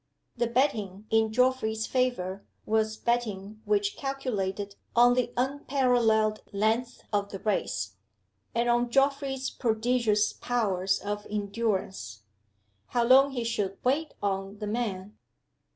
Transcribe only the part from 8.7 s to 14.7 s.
Geoffrey's prodigious powers of endurance. How long he should "wait on" the